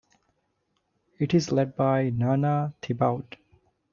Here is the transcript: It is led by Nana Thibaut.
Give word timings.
It 1.19 1.35
is 1.35 1.51
led 1.51 1.75
by 1.75 2.09
Nana 2.09 2.73
Thibaut. 2.81 3.35